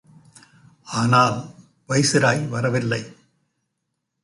[0.87, 1.37] ஆனால்
[1.89, 3.01] வைசிராய் வரவில்லை.